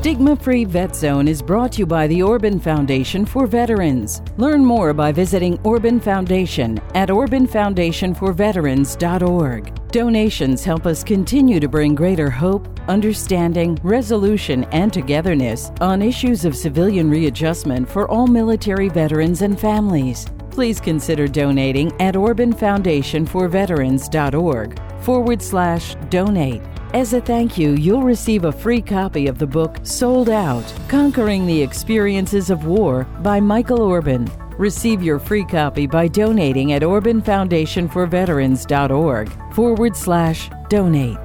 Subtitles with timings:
[0.00, 4.22] Stigma Free Vet Zone is brought to you by the Orban Foundation for Veterans.
[4.38, 9.88] Learn more by visiting Orban Foundation at orbanfoundationforveterans.org.
[9.88, 16.56] Donations help us continue to bring greater hope, understanding, resolution, and togetherness on issues of
[16.56, 20.24] civilian readjustment for all military veterans and families.
[20.50, 26.62] Please consider donating at orbanfoundationforveterans.org forward slash donate.
[26.92, 31.46] As a thank you, you'll receive a free copy of the book Souled Out Conquering
[31.46, 34.28] the Experiences of War by Michael Orban.
[34.58, 41.22] Receive your free copy by donating at orbanfoundationforveterans.org forward slash donate.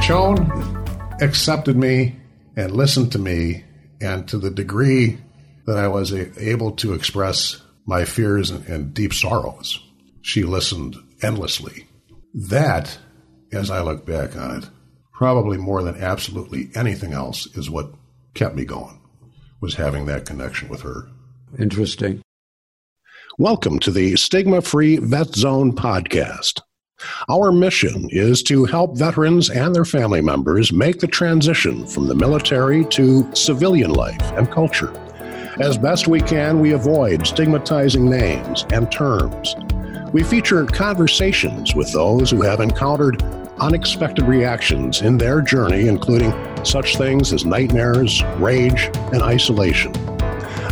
[0.00, 0.48] Joan
[1.20, 2.20] accepted me
[2.54, 3.64] and listened to me,
[4.00, 5.18] and to the degree
[5.66, 9.84] that I was able to express my fears and, deep sorrows,
[10.22, 11.88] she listened endlessly.
[12.32, 12.96] That
[13.52, 14.70] as I look back on it,
[15.12, 17.92] probably more than absolutely anything else is what
[18.34, 19.00] kept me going,
[19.60, 21.08] was having that connection with her.
[21.58, 22.22] Interesting.
[23.38, 26.60] Welcome to the Stigma Free Vet Zone podcast.
[27.28, 32.14] Our mission is to help veterans and their family members make the transition from the
[32.14, 34.92] military to civilian life and culture.
[35.58, 39.56] As best we can, we avoid stigmatizing names and terms.
[40.12, 43.22] We feature conversations with those who have encountered
[43.60, 46.32] unexpected reactions in their journey, including
[46.64, 49.92] such things as nightmares, rage, and isolation.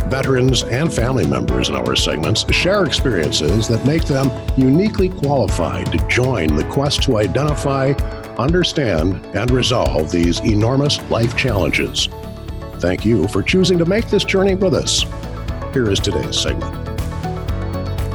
[0.09, 6.07] Veterans and family members in our segments share experiences that make them uniquely qualified to
[6.07, 7.91] join the quest to identify,
[8.39, 12.09] understand, and resolve these enormous life challenges.
[12.79, 15.03] Thank you for choosing to make this journey with us.
[15.73, 16.88] Here is today's segment.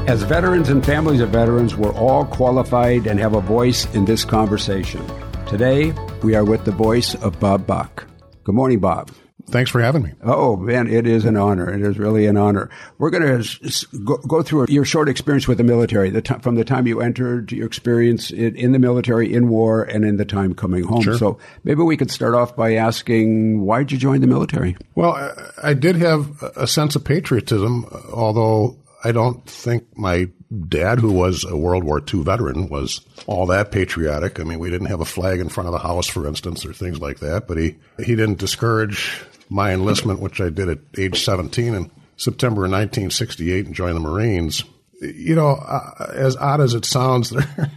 [0.07, 4.23] As veterans and families of veterans, we're all qualified and have a voice in this
[4.23, 5.03] conversation.
[5.47, 8.07] Today, we are with the voice of Bob Bach.
[8.45, 9.11] Good morning, Bob.
[9.47, 10.13] Thanks for having me.
[10.23, 11.73] Oh, man, it is an honor.
[11.73, 12.69] It is really an honor.
[12.99, 13.87] We're going to
[14.29, 17.49] go, through your short experience with the military, the t- from the time you entered
[17.49, 21.01] to your experience in, in, the military, in war, and in the time coming home.
[21.01, 21.17] Sure.
[21.17, 24.77] So maybe we could start off by asking, why did you join the military?
[24.95, 30.29] Well, I, I did have a sense of patriotism, although I don't think my
[30.69, 34.41] dad, who was a World War II veteran, was all that patriotic.
[34.41, 36.73] I mean, we didn't have a flag in front of the house, for instance, or
[36.73, 37.47] things like that.
[37.47, 42.65] But he, he didn't discourage my enlistment, which I did at age 17 in September
[42.65, 44.65] of 1968 and joined the Marines.
[45.01, 47.71] You know, uh, as odd as it sounds, there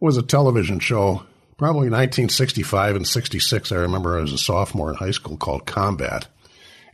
[0.00, 1.22] was a television show,
[1.56, 3.70] probably 1965 and 66.
[3.70, 6.26] I remember as a sophomore in high school called Combat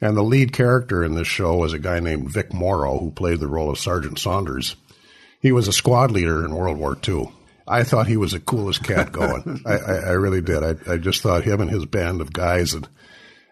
[0.00, 3.41] and the lead character in this show was a guy named Vic Morrow, who played
[3.41, 4.77] the role of Sergeant Saunders.
[5.41, 7.33] He was a squad leader in World War II.
[7.69, 9.62] I thought he was the coolest cat going.
[9.66, 10.62] I, I, I, really did.
[10.62, 12.88] I, I, just thought him and his band of guys, and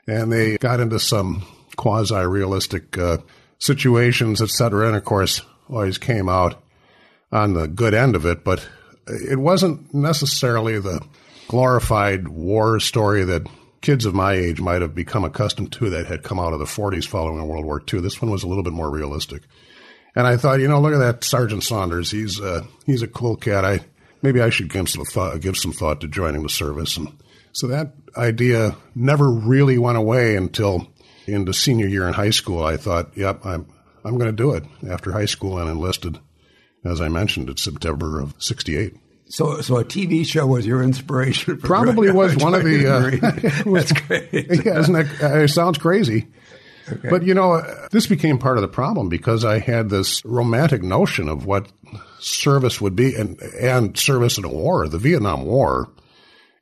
[0.07, 3.19] and they got into some quasi realistic uh,
[3.59, 4.89] situations, etc.
[4.89, 6.63] And of course, always came out
[7.31, 8.43] on the good end of it.
[8.43, 8.67] But
[9.07, 11.01] it wasn't necessarily the
[11.47, 13.47] glorified war story that
[13.81, 16.65] kids of my age might have become accustomed to that had come out of the
[16.65, 18.01] 40s following World War II.
[18.01, 19.43] This one was a little bit more realistic.
[20.15, 22.11] And I thought, you know, look at that Sergeant Saunders.
[22.11, 23.65] He's uh, he's a cool cat.
[23.65, 23.81] I
[24.23, 26.97] maybe I should give some thought, give some thought to joining the service.
[26.97, 27.09] And
[27.53, 30.89] so that idea never really went away until
[31.27, 32.65] into senior year in high school.
[32.65, 33.67] I thought, yep, I'm
[34.05, 36.19] I'm going to do it after high school and enlisted,
[36.85, 38.97] as I mentioned, in September of '68.
[39.29, 41.59] So, so a TV show was your inspiration.
[41.59, 42.87] Probably was one of the.
[42.87, 44.33] Uh, That's great.
[44.33, 45.23] yeah, isn't that?
[45.23, 46.29] Uh, it sounds crazy.
[46.91, 47.11] Okay.
[47.11, 50.83] But you know, uh, this became part of the problem because I had this romantic
[50.83, 51.69] notion of what
[52.19, 54.89] service would be, and and service in a war.
[54.89, 55.91] The Vietnam War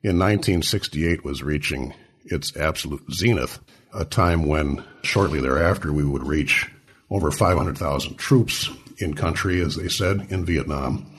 [0.03, 1.93] in 1968 was reaching
[2.25, 3.59] its absolute zenith,
[3.93, 6.69] a time when shortly thereafter we would reach
[7.09, 11.09] over 500,000 troops in country, as they said, in Vietnam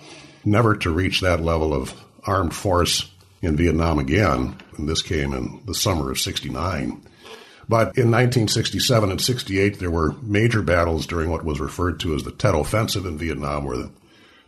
[0.45, 1.95] never to reach that level of
[2.25, 3.11] armed force
[3.43, 4.57] in Vietnam again.
[4.77, 7.03] And this came in the summer of 69.
[7.69, 12.23] But in 1967 and 68, there were major battles during what was referred to as
[12.23, 13.91] the Tet Offensive in Vietnam, where the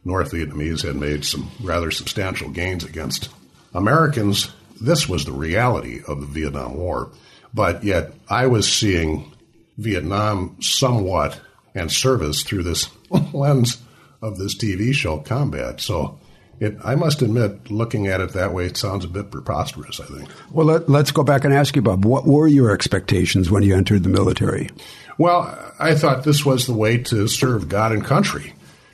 [0.04, 3.28] North Vietnamese had made some rather substantial gains against
[3.74, 4.50] Americans.
[4.80, 7.10] This was the reality of the Vietnam War.
[7.52, 9.30] But yet, I was seeing
[9.76, 11.38] Vietnam somewhat
[11.74, 12.88] and service through this
[13.32, 13.82] lens
[14.22, 15.80] of this TV show, Combat.
[15.80, 16.18] So
[16.60, 20.04] it, I must admit, looking at it that way, it sounds a bit preposterous, I
[20.04, 20.28] think.
[20.50, 23.74] Well, let, us go back and ask you, Bob, what were your expectations when you
[23.74, 24.68] entered the military?
[25.16, 28.52] Well, I thought this was the way to serve God and country.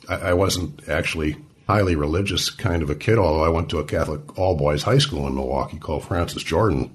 [0.08, 1.36] I, I wasn't actually
[1.66, 4.98] highly religious kind of a kid, although I went to a Catholic all boys high
[4.98, 6.94] school in Milwaukee called Francis Jordan.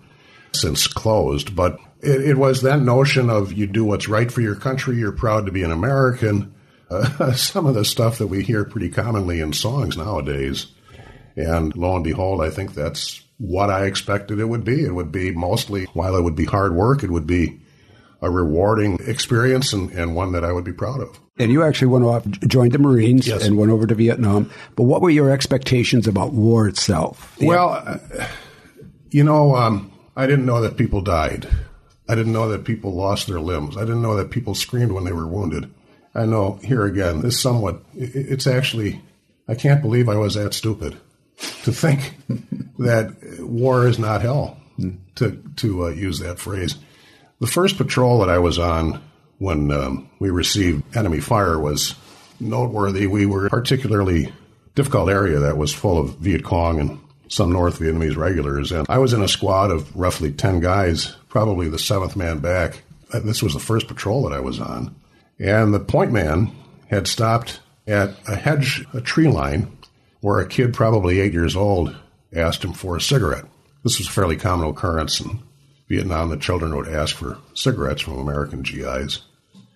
[0.54, 1.56] since closed.
[1.56, 5.12] But it, it was that notion of you do what's right for your country, you're
[5.12, 6.54] proud to be an American.
[6.92, 10.68] Uh, some of the stuff that we hear pretty commonly in songs nowadays.
[11.36, 14.84] And lo and behold, I think that's what I expected it would be.
[14.84, 17.62] It would be mostly, while it would be hard work, it would be
[18.22, 21.20] a rewarding experience and, and one that I would be proud of.
[21.40, 23.46] And you actually went off, joined the Marines, yes.
[23.46, 24.52] and went over to Vietnam.
[24.76, 27.36] But what were your expectations about war itself?
[27.42, 27.98] Well, uh,
[29.10, 31.48] you know, um, I didn't know that people died.
[32.08, 33.78] I didn't know that people lost their limbs.
[33.78, 35.74] I didn't know that people screamed when they were wounded.
[36.14, 39.02] I know here again, this somewhat, it's actually,
[39.48, 40.98] I can't believe I was that stupid
[41.64, 42.16] to think
[42.80, 44.58] that war is not hell,
[45.16, 46.76] to, to uh, use that phrase.
[47.40, 49.02] The first patrol that I was on
[49.38, 51.96] when um, we received enemy fire was
[52.40, 53.08] noteworthy.
[53.08, 54.32] We were a particularly
[54.76, 58.72] difficult area that was full of Viet Cong and some North Vietnamese regulars.
[58.72, 62.84] And I was in a squad of roughly 10 guys, probably the seventh man back.
[63.12, 64.96] Uh, this was the first patrol that I was on.
[65.42, 66.52] And the point man
[66.88, 69.76] had stopped at a hedge, a tree line,
[70.22, 71.96] where a kid, probably eight years old,
[72.32, 73.46] asked him for a cigarette.
[73.84, 75.40] This was a fairly common occurrence in
[75.90, 76.30] Vietnam.
[76.30, 79.22] The children would ask for cigarettes from American GIs.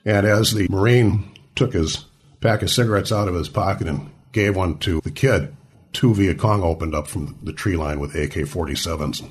[0.05, 2.05] And as the Marine took his
[2.41, 5.55] pack of cigarettes out of his pocket and gave one to the kid,
[5.93, 9.27] two Viet Cong opened up from the tree line with AK 47s.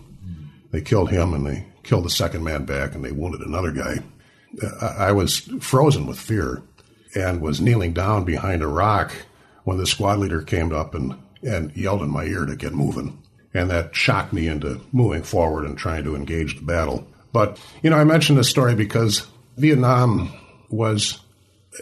[0.73, 3.99] They killed him and they killed the second man back and they wounded another guy.
[4.81, 6.63] I was frozen with fear
[7.15, 9.13] and was kneeling down behind a rock
[9.65, 13.21] when the squad leader came up and, and yelled in my ear to get moving.
[13.53, 17.07] And that shocked me into moving forward and trying to engage the battle.
[17.33, 20.33] But, you know, I mentioned this story because Vietnam
[20.71, 21.21] was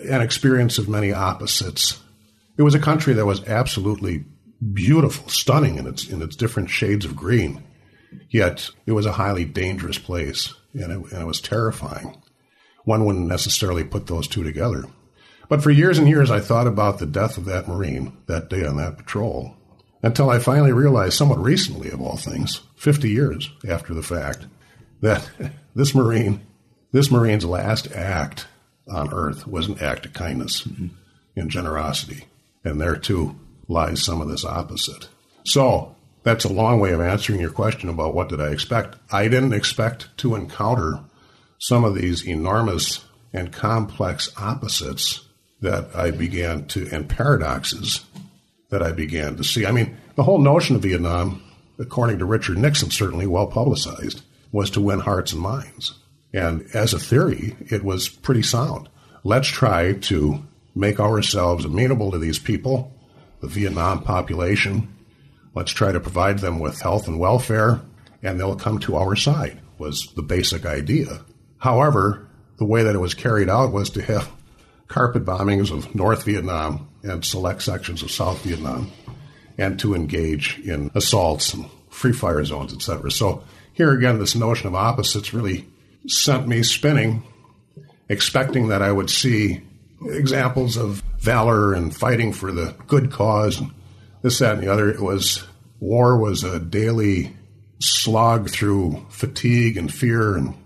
[0.09, 2.01] an experience of many opposites.
[2.57, 4.25] It was a country that was absolutely
[4.73, 7.63] beautiful, stunning in its in its different shades of green.
[8.31, 12.22] Yet it was a highly dangerous place, and it, and it was terrifying.
[12.85, 14.85] One wouldn't necessarily put those two together.
[15.49, 18.65] But for years and years, I thought about the death of that Marine that day
[18.65, 19.57] on that patrol
[20.03, 24.47] until I finally realized, somewhat recently of all things, 50 years after the fact,
[25.01, 25.29] that
[25.75, 26.41] this Marine,
[26.91, 28.47] this Marine's last act
[28.89, 30.89] on earth was an act of kindness mm-hmm.
[31.37, 32.25] and generosity.
[32.65, 33.37] And there too
[33.69, 35.09] lies some of this opposite.
[35.45, 38.97] So that's a long way of answering your question about what did I expect.
[39.11, 41.01] I didn't expect to encounter
[41.63, 45.29] some of these enormous and complex opposites
[45.61, 48.05] that I began to, and paradoxes
[48.71, 49.65] that I began to see.
[49.65, 51.41] I mean, the whole notion of Vietnam,
[51.79, 55.95] according to Richard Nixon, certainly well publicized, was to win hearts and minds.
[56.35, 58.89] And as a theory, it was pretty sound.
[59.23, 60.43] Let's try to
[60.75, 62.93] make ourselves amenable to these people,
[63.41, 64.93] the Vietnam population.
[65.55, 67.83] Let's try to provide them with health and welfare,
[68.21, 71.21] and they'll come to our side, was the basic idea.
[71.63, 72.27] However,
[72.59, 74.29] the way that it was carried out was to have
[74.89, 78.91] carpet bombings of North Vietnam and select sections of South Vietnam,
[79.57, 83.13] and to engage in assaults and free fire zones, etc.
[83.13, 83.45] So
[83.75, 85.69] here again, this notion of opposites really
[86.09, 87.23] sent me spinning,
[88.09, 89.63] expecting that I would see
[90.05, 93.71] examples of valor and fighting for the good cause, and
[94.23, 94.91] this, that, and the other.
[94.91, 95.47] It was
[95.79, 97.37] war was a daily
[97.79, 100.57] slog through fatigue and fear and,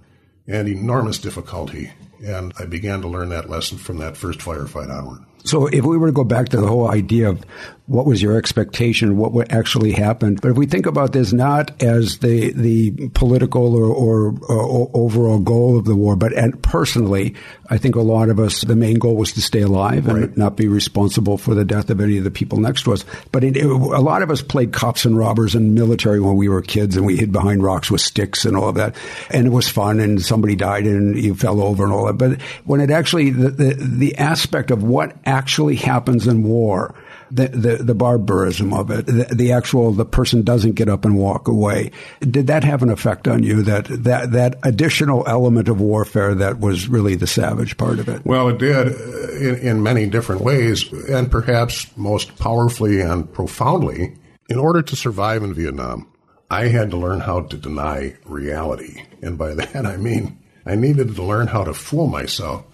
[0.46, 1.92] and enormous difficulty.
[2.24, 5.24] And I began to learn that lesson from that first firefight onward.
[5.46, 7.44] So if we were to go back to the whole idea of
[7.86, 11.80] what was your expectation, what would actually happen, but if we think about this not
[11.80, 17.36] as the the political or, or, or overall goal of the war, but and personally,
[17.70, 20.56] I think a lot of us the main goal was to stay alive and not
[20.56, 23.04] be responsible for the death of any of the people next to us.
[23.30, 26.48] But it, it, a lot of us played cops and robbers and military when we
[26.48, 28.96] were kids, and we hid behind rocks with sticks and all of that,
[29.30, 30.00] and it was fun.
[30.00, 32.14] And somebody died and you fell over and all that.
[32.14, 36.94] But when it actually the the, the aspect of what actually happens in war,
[37.30, 41.18] the, the, the barbarism of it, the, the, actual, the person doesn't get up and
[41.18, 41.90] walk away.
[42.20, 46.58] Did that have an effect on you, that, that, that additional element of warfare that
[46.58, 48.24] was really the savage part of it?
[48.24, 54.16] Well, it did uh, in, in many different ways, and perhaps most powerfully and profoundly.
[54.48, 56.10] In order to survive in Vietnam,
[56.50, 59.02] I had to learn how to deny reality.
[59.20, 62.64] And by that, I mean I needed to learn how to fool myself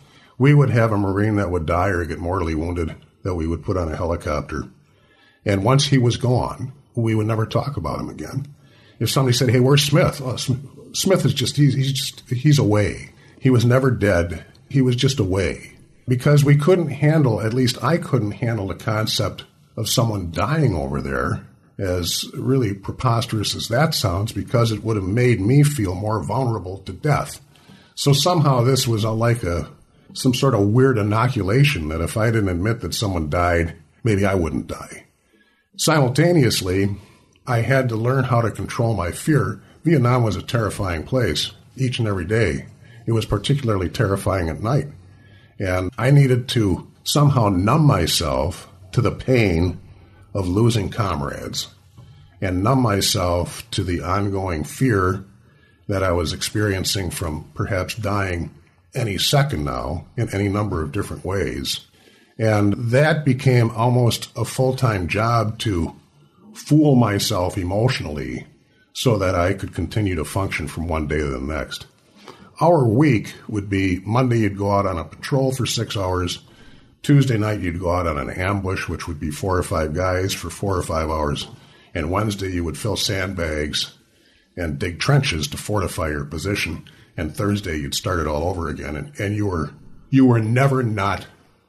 [0.42, 3.62] we would have a Marine that would die or get mortally wounded that we would
[3.62, 4.64] put on a helicopter.
[5.44, 8.52] And once he was gone, we would never talk about him again.
[8.98, 10.20] If somebody said, "Hey, where's Smith?"
[10.94, 13.12] Smith is just he's, he's just he's away.
[13.38, 14.44] He was never dead.
[14.68, 15.74] He was just away
[16.08, 17.40] because we couldn't handle.
[17.40, 19.44] At least I couldn't handle the concept
[19.76, 21.46] of someone dying over there
[21.78, 26.78] as really preposterous as that sounds, because it would have made me feel more vulnerable
[26.78, 27.40] to death.
[27.94, 29.70] So somehow this was a, like a
[30.14, 34.34] some sort of weird inoculation that if I didn't admit that someone died, maybe I
[34.34, 35.04] wouldn't die.
[35.76, 36.96] Simultaneously,
[37.46, 39.60] I had to learn how to control my fear.
[39.84, 42.66] Vietnam was a terrifying place each and every day.
[43.06, 44.88] It was particularly terrifying at night.
[45.58, 49.80] And I needed to somehow numb myself to the pain
[50.34, 51.68] of losing comrades
[52.40, 55.24] and numb myself to the ongoing fear
[55.88, 58.50] that I was experiencing from perhaps dying
[58.94, 61.80] any second now in any number of different ways.
[62.38, 65.94] And that became almost a full time job to
[66.54, 68.46] fool myself emotionally
[68.92, 71.86] so that I could continue to function from one day to the next.
[72.60, 76.40] Our week would be Monday, you'd go out on a patrol for six hours.
[77.02, 80.32] Tuesday night, you'd go out on an ambush, which would be four or five guys
[80.32, 81.48] for four or five hours.
[81.94, 83.94] And Wednesday, you would fill sandbags
[84.56, 86.84] and dig trenches to fortify your position.
[87.16, 88.96] And Thursday, you'd start it all over again.
[88.96, 89.70] And, and you were
[90.10, 91.26] you were never not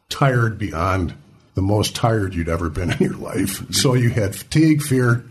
[0.09, 1.13] tired beyond
[1.55, 3.73] the most tired you'd ever been in your life.
[3.73, 5.25] So you had fatigue, fear,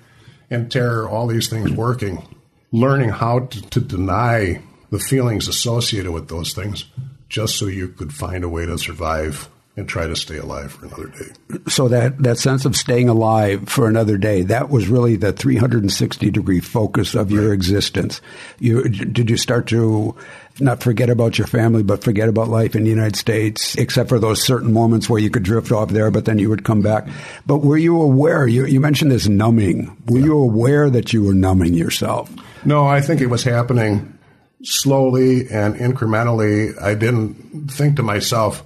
[0.50, 2.26] and terror, all these things working,
[2.70, 6.84] learning how to, to deny the feelings associated with those things
[7.28, 10.86] just so you could find a way to survive and try to stay alive for
[10.86, 11.58] another day.
[11.68, 16.30] So that, that sense of staying alive for another day, that was really the 360
[16.30, 18.20] degree focus of your existence.
[18.58, 20.14] You, did you start to
[20.60, 24.18] not forget about your family, but forget about life in the United States, except for
[24.18, 27.08] those certain moments where you could drift off there, but then you would come back.
[27.46, 30.26] But were you aware, you, you mentioned this numbing, were yeah.
[30.26, 32.30] you aware that you were numbing yourself?
[32.64, 34.18] No, I think it was happening
[34.62, 36.80] slowly and incrementally.
[36.80, 38.62] I didn't think to myself,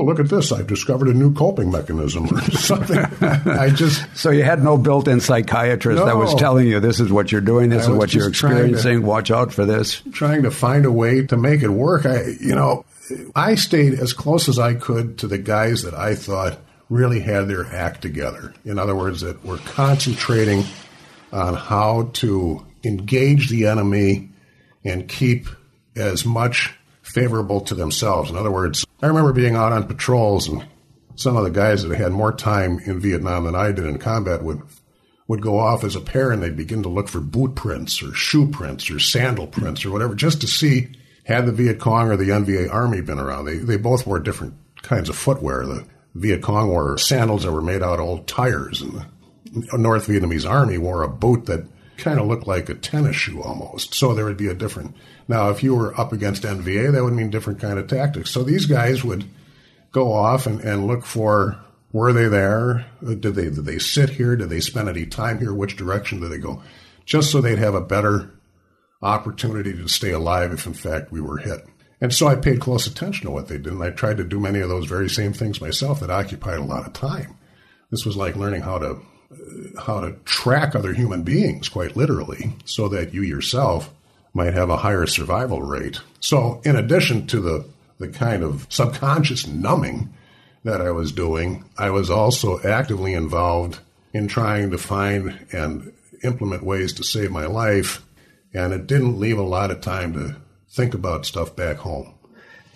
[0.00, 2.98] oh, look at this, I've discovered a new coping mechanism or something.
[3.20, 4.04] I just.
[4.16, 7.32] So you had no built in psychiatrist no, that was telling you this is what
[7.32, 10.02] you're doing, this is what you're experiencing, to, watch out for this.
[10.12, 12.06] Trying to find a way to make it work.
[12.06, 12.84] I, you know,
[13.34, 17.48] I stayed as close as I could to the guys that I thought really had
[17.48, 18.54] their act together.
[18.64, 20.64] In other words, that were concentrating
[21.32, 24.30] on how to engage the enemy
[24.84, 25.48] and keep
[25.96, 26.74] as much
[27.06, 28.30] favorable to themselves.
[28.30, 30.66] In other words, I remember being out on patrols and
[31.14, 34.42] some of the guys that had more time in Vietnam than I did in combat
[34.42, 34.60] would
[35.28, 38.14] would go off as a pair and they'd begin to look for boot prints or
[38.14, 40.88] shoe prints or sandal prints or whatever just to see
[41.24, 43.44] had the Viet Cong or the NVA Army been around.
[43.44, 45.64] They they both wore different kinds of footwear.
[45.64, 50.08] The Viet Cong wore sandals that were made out of old tires and the North
[50.08, 51.66] Vietnamese Army wore a boot that
[51.98, 53.94] kind of looked like a tennis shoe almost.
[53.94, 54.94] So there would be a different.
[55.28, 58.30] Now, if you were up against NVA, that would mean different kind of tactics.
[58.30, 59.24] So these guys would
[59.92, 61.58] go off and, and look for
[61.92, 62.84] were they there?
[63.02, 64.36] Did they did they sit here?
[64.36, 65.54] Did they spend any time here?
[65.54, 66.62] Which direction did they go?
[67.06, 68.30] Just so they'd have a better
[69.02, 71.64] opportunity to stay alive if in fact we were hit.
[72.00, 74.38] And so I paid close attention to what they did, and I tried to do
[74.38, 77.38] many of those very same things myself that occupied a lot of time.
[77.90, 79.00] This was like learning how to
[79.78, 83.92] how to track other human beings, quite literally, so that you yourself
[84.32, 86.00] might have a higher survival rate.
[86.20, 87.66] So, in addition to the,
[87.98, 90.12] the kind of subconscious numbing
[90.64, 93.78] that I was doing, I was also actively involved
[94.12, 95.92] in trying to find and
[96.22, 98.02] implement ways to save my life.
[98.52, 100.36] And it didn't leave a lot of time to
[100.70, 102.14] think about stuff back home.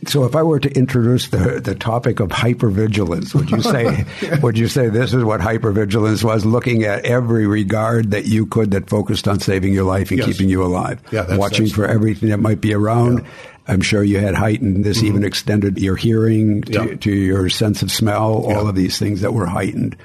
[0.06, 4.06] So, if I were to introduce the the topic of hypervigilance, would you say
[4.42, 6.44] would you say this is what hypervigilance was?
[6.44, 10.28] Looking at every regard that you could that focused on saving your life and yes.
[10.28, 13.20] keeping you alive, yeah, that's, watching that's, for everything that might be around.
[13.20, 13.28] Yeah.
[13.68, 14.84] I'm sure you had heightened.
[14.84, 15.06] This mm-hmm.
[15.06, 16.94] even extended your hearing to, yeah.
[16.96, 18.44] to, your sense of smell.
[18.44, 19.96] All of these things that were heightened.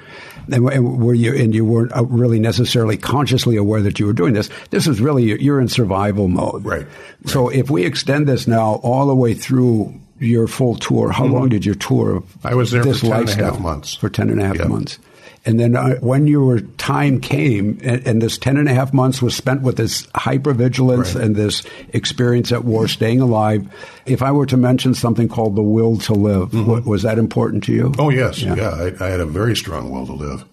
[0.50, 4.34] And were you and you weren't uh, really necessarily consciously aware that you were doing
[4.34, 4.48] this.
[4.70, 6.64] This is really you're in survival mode.
[6.64, 6.86] Right.
[7.26, 11.34] So if we extend this now all the way through your full tour, how mm-hmm.
[11.34, 12.22] long did your tour?
[12.44, 13.94] I was there for ten and a half months.
[13.94, 14.68] For ten and a half yep.
[14.68, 14.98] months.
[15.46, 19.22] And then uh, when your time came, and, and, this 10 and a half months
[19.22, 21.24] was spent with this hypervigilance right.
[21.24, 23.72] and this experience at war, staying alive.
[24.06, 26.88] If I were to mention something called the will to live, mm-hmm.
[26.88, 27.94] was that important to you?
[27.96, 28.42] Oh, yes.
[28.42, 30.44] Yeah, yeah I, I, had a very strong will to live.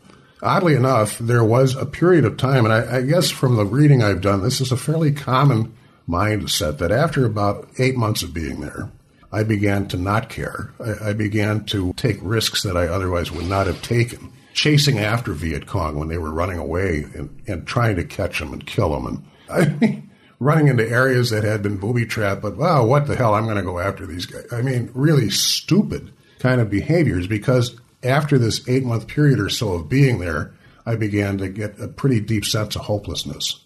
[0.44, 4.04] Oddly enough, there was a period of time, and I, I guess from the reading
[4.04, 5.74] I've done, this is a fairly common
[6.08, 8.92] mindset that after about eight months of being there,
[9.32, 10.72] I began to not care.
[10.80, 15.34] I, I began to take risks that I otherwise would not have taken chasing after
[15.34, 18.90] Viet Cong when they were running away and, and trying to catch them and kill
[18.90, 19.06] them.
[19.08, 23.16] And I mean, running into areas that had been booby trapped, but wow, what the
[23.16, 23.34] hell?
[23.34, 24.46] I'm going to go after these guys.
[24.52, 29.74] I mean, really stupid kind of behaviors because after this eight month period or so
[29.74, 30.54] of being there,
[30.86, 33.62] I began to get a pretty deep sense of hopelessness.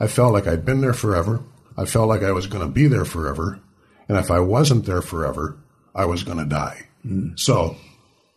[0.00, 1.42] I felt like I'd been there forever.
[1.76, 3.60] I felt like I was going to be there forever.
[4.08, 5.56] And if I wasn't there forever,
[5.94, 6.86] I was going to die.
[7.06, 7.38] Mm.
[7.38, 7.76] So,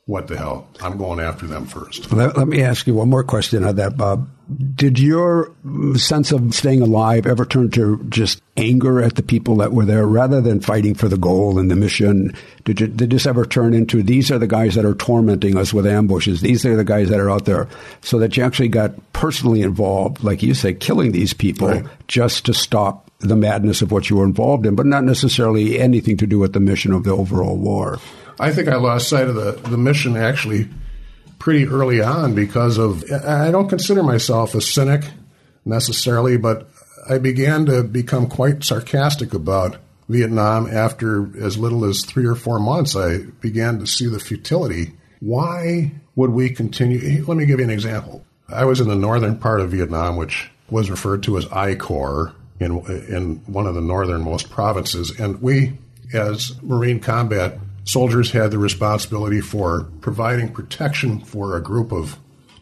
[0.06, 0.68] what the hell?
[0.82, 2.12] I'm going after them first.
[2.12, 4.30] Let, let, me ask you one more question on that, Bob.
[4.76, 5.52] Did your
[5.96, 10.06] sense of staying alive ever turn to just anger at the people that were there
[10.06, 12.36] rather than fighting for the goal and the mission?
[12.66, 15.74] Did, you, did this ever turn into these are the guys that are tormenting us
[15.74, 16.42] with ambushes?
[16.42, 17.68] These are the guys that are out there.
[18.02, 21.86] So that you actually got personally involved, like you say, killing these people right.
[22.08, 26.18] just to stop the madness of what you were involved in, but not necessarily anything
[26.18, 27.98] to do with the mission of the overall war.
[28.40, 30.70] I think I lost sight of the, the mission actually
[31.40, 35.04] pretty early on because of, I don't consider myself a cynic
[35.64, 36.70] necessarily, but
[37.10, 39.78] I began to become quite sarcastic about
[40.10, 42.96] Vietnam after as little as three or four months.
[42.96, 44.94] I began to see the futility.
[45.20, 47.24] Why would we continue?
[47.26, 48.26] Let me give you an example.
[48.48, 52.34] I was in the northern part of Vietnam, which was referred to as I Corps
[52.60, 55.78] in in one of the northernmost provinces, and we,
[56.14, 62.18] as Marine combat soldiers, had the responsibility for providing protection for a group of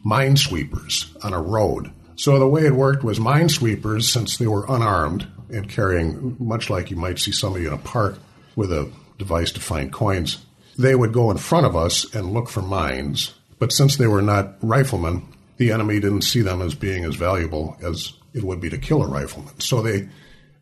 [0.05, 1.91] minesweepers on a road.
[2.15, 6.91] So the way it worked was minesweepers, since they were unarmed and carrying, much like
[6.91, 8.17] you might see somebody in a park
[8.55, 10.45] with a device to find coins,
[10.77, 13.33] they would go in front of us and look for mines.
[13.59, 15.27] But since they were not riflemen,
[15.57, 19.03] the enemy didn't see them as being as valuable as it would be to kill
[19.03, 19.59] a rifleman.
[19.59, 20.09] So they,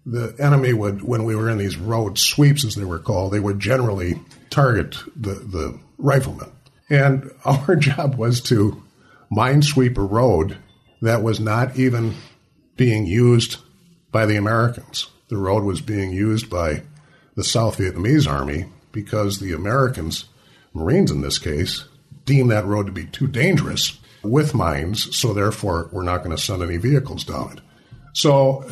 [0.05, 3.39] the enemy would, when we were in these road sweeps, as they were called, they
[3.39, 6.51] would generally target the, the riflemen.
[6.89, 8.81] And our job was to
[9.31, 10.57] minesweep a road
[11.01, 12.15] that was not even
[12.75, 13.57] being used
[14.11, 15.09] by the Americans.
[15.29, 16.83] The road was being used by
[17.35, 20.25] the South Vietnamese army because the Americans,
[20.73, 21.85] Marines in this case,
[22.25, 26.41] deemed that road to be too dangerous with mines, so therefore we're not going to
[26.41, 27.61] send any vehicles down it.
[28.13, 28.69] So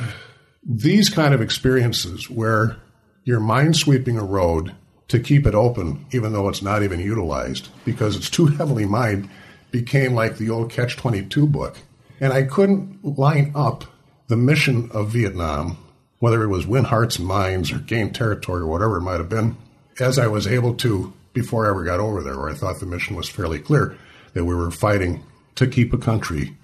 [0.63, 2.78] these kind of experiences where
[3.24, 4.76] you're minesweeping a road
[5.08, 9.30] to keep it open, even though it's not even utilized because it's too heavily mined,
[9.72, 11.78] became like the old Catch 22 book.
[12.19, 13.86] And I couldn't line up
[14.28, 15.78] the mission of Vietnam,
[16.19, 19.30] whether it was win hearts and minds or gain territory or whatever it might have
[19.30, 19.58] been,
[20.00, 22.86] as I was able to before I ever got over there, where I thought the
[22.86, 23.98] mission was fairly clear
[24.34, 25.24] that we were fighting
[25.56, 26.58] to keep a country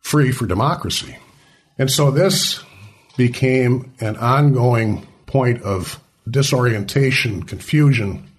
[0.00, 1.16] free for democracy.
[1.78, 2.62] And so this
[3.16, 8.30] became an ongoing point of disorientation, confusion,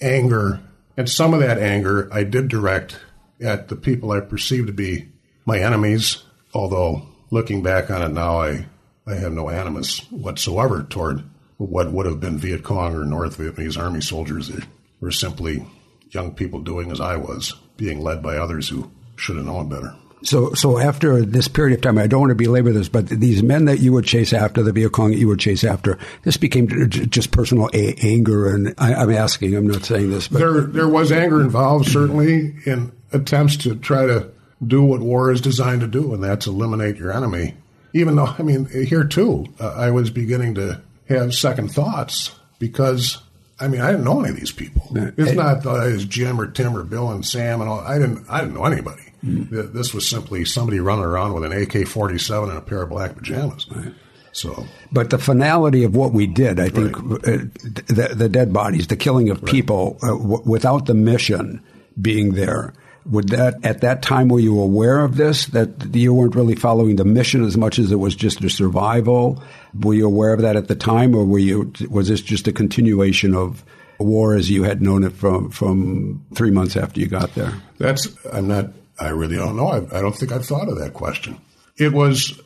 [0.00, 0.60] anger.
[0.96, 2.98] And some of that anger I did direct
[3.40, 5.08] at the people I perceived to be
[5.46, 8.66] my enemies, although looking back on it now, I,
[9.06, 11.24] I have no animus whatsoever toward
[11.56, 14.48] what would have been Viet Cong or North Vietnamese army soldiers.
[14.48, 14.62] They
[15.00, 15.66] were simply
[16.10, 19.94] young people doing as I was, being led by others who should have known better.
[20.22, 23.42] So, so after this period of time, I don't want to belabor this, but these
[23.42, 26.36] men that you would chase after, the Viet Cong that you would chase after, this
[26.36, 28.54] became just personal a- anger.
[28.54, 32.54] And I, am asking, I'm not saying this, but there, there was anger involved, certainly,
[32.66, 34.30] in attempts to try to
[34.66, 37.54] do what war is designed to do, and that's eliminate your enemy.
[37.92, 43.18] Even though, I mean, here too, uh, I was beginning to have second thoughts because
[43.58, 44.90] I mean, I didn't know any of these people.
[44.94, 47.80] It's not uh, it's Jim or Tim or Bill and Sam and all.
[47.80, 48.26] I didn't.
[48.28, 49.02] I didn't know anybody.
[49.24, 49.72] Mm.
[49.72, 52.88] This was simply somebody running around with an AK forty seven and a pair of
[52.88, 53.66] black pajamas.
[53.70, 53.92] Right.
[54.32, 57.24] So, but the finality of what we did, I think, right.
[57.24, 57.44] uh,
[57.88, 59.50] the, the, dead bodies, the killing of right.
[59.50, 61.62] people, uh, w- without the mission
[62.00, 62.72] being there,
[63.06, 66.96] would that at that time were you aware of this that you weren't really following
[66.96, 69.42] the mission as much as it was just a survival?
[69.74, 72.52] Were you aware of that at the time, or were you was this just a
[72.52, 73.64] continuation of
[73.98, 77.52] war as you had known it from from three months after you got there?
[77.78, 78.66] That's I'm not.
[79.00, 79.68] I really oh, don't know.
[79.68, 81.40] I, I don't think I've thought of that question.
[81.76, 82.38] It was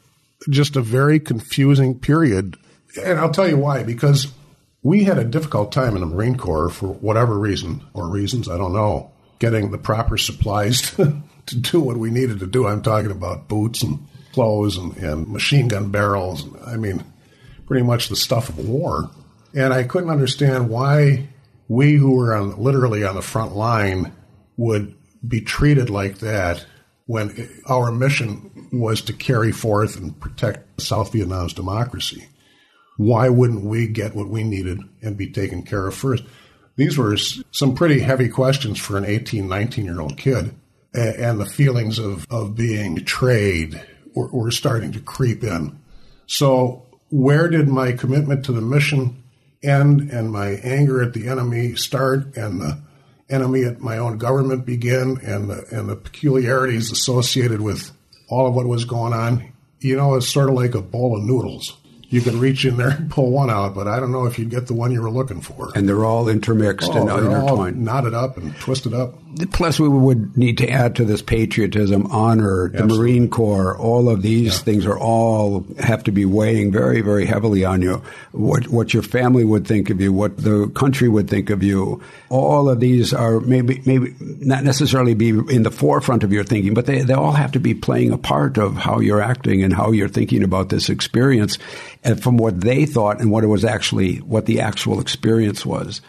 [0.49, 2.57] just a very confusing period,
[3.03, 3.83] and I'll tell you why.
[3.83, 4.33] Because
[4.83, 8.57] we had a difficult time in the Marine Corps for whatever reason or reasons I
[8.57, 12.67] don't know getting the proper supplies to, to do what we needed to do.
[12.67, 16.47] I'm talking about boots and clothes and, and machine gun barrels.
[16.67, 17.05] I mean,
[17.67, 19.11] pretty much the stuff of war.
[19.55, 21.29] And I couldn't understand why
[21.69, 24.13] we who were on, literally on the front line
[24.57, 24.95] would
[25.27, 26.65] be treated like that
[27.07, 32.29] when our mission was to carry forth and protect South Vietnam's democracy.
[32.97, 36.25] Why wouldn't we get what we needed and be taken care of first?
[36.77, 40.55] These were some pretty heavy questions for an 18, 19 year old kid.
[40.93, 43.83] And the feelings of, of being betrayed
[44.15, 45.79] were, were starting to creep in.
[46.27, 49.23] So, where did my commitment to the mission
[49.63, 52.81] end and my anger at the enemy start and the
[53.31, 57.91] enemy at my own government begin and the, and the peculiarities associated with
[58.29, 61.23] all of what was going on, you know, it's sort of like a bowl of
[61.23, 61.77] noodles
[62.15, 64.51] you can reach in there and pull one out, but I don't know if you'd
[64.51, 65.73] get the one you were looking for.
[65.75, 67.85] And they're all intermixed oh, and intertwined.
[67.85, 69.15] knotted up and twisted up.
[69.53, 72.99] Plus, we would need to add to this patriotism, honor, the Absolutely.
[72.99, 73.77] Marine Corps.
[73.77, 74.65] All of these yeah.
[74.65, 78.03] things are all have to be weighing very, very heavily on you.
[78.33, 82.03] What what your family would think of you, what the country would think of you.
[82.29, 86.75] All of these are maybe maybe not necessarily be in the forefront of your thinking,
[86.75, 89.73] but they, they all have to be playing a part of how you're acting and
[89.73, 91.59] how you're thinking about this experience
[92.03, 96.01] and from what they thought and what it was actually, what the actual experience was.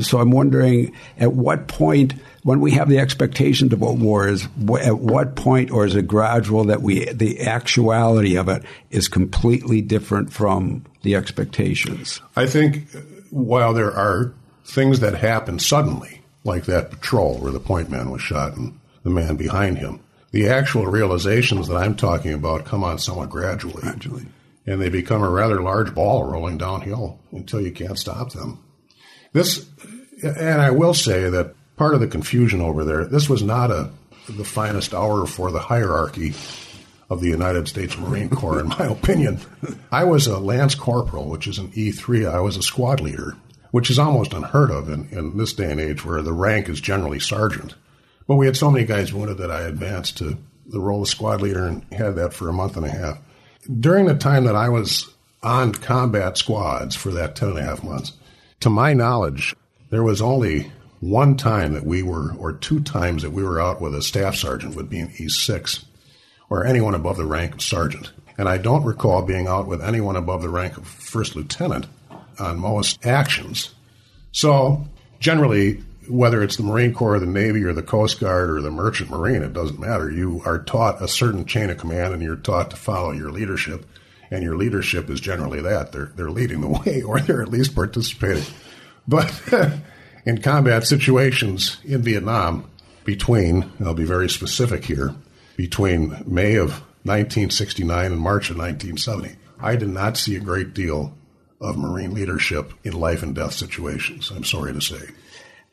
[0.00, 4.44] So I'm wondering at what point, when we have the expectations of what war is,
[4.80, 9.80] at what point, or is it gradual that we, the actuality of it is completely
[9.80, 12.20] different from the expectations?
[12.36, 12.88] I think
[13.30, 18.22] while there are things that happen suddenly, like that patrol where the point man was
[18.22, 22.98] shot and the man behind him, the actual realizations that I'm talking about come on
[22.98, 23.82] somewhat gradually.
[23.82, 24.26] Gradually
[24.66, 28.63] and they become a rather large ball rolling downhill until you can't stop them.
[29.34, 29.66] This,
[30.22, 33.90] and I will say that part of the confusion over there, this was not a
[34.26, 36.32] the finest hour for the hierarchy
[37.10, 39.38] of the United States Marine Corps, in my opinion.
[39.92, 42.26] I was a lance corporal, which is an E3.
[42.32, 43.36] I was a squad leader,
[43.70, 46.80] which is almost unheard of in, in this day and age where the rank is
[46.80, 47.74] generally sergeant.
[48.26, 51.42] But we had so many guys wounded that I advanced to the role of squad
[51.42, 53.18] leader and had that for a month and a half
[53.80, 55.10] during the time that I was
[55.42, 58.12] on combat squads for that 10 and a half months,
[58.64, 59.54] to my knowledge,
[59.90, 63.78] there was only one time that we were, or two times that we were out
[63.78, 65.84] with a staff sergeant would be an E6
[66.48, 68.10] or anyone above the rank of sergeant.
[68.38, 71.88] And I don't recall being out with anyone above the rank of first lieutenant
[72.38, 73.74] on most actions.
[74.32, 74.88] So
[75.20, 79.10] generally, whether it's the Marine Corps, the Navy, or the Coast Guard, or the Merchant
[79.10, 80.10] Marine, it doesn't matter.
[80.10, 83.84] You are taught a certain chain of command, and you're taught to follow your leadership.
[84.34, 87.74] And your leadership is generally that they're they're leading the way, or they're at least
[87.74, 88.42] participating.
[89.06, 89.32] But
[90.26, 92.68] in combat situations in Vietnam,
[93.04, 95.14] between I'll be very specific here,
[95.56, 101.16] between May of 1969 and March of 1970, I did not see a great deal
[101.60, 104.32] of Marine leadership in life and death situations.
[104.34, 105.10] I'm sorry to say.